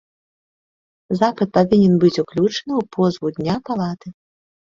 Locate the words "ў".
2.77-2.83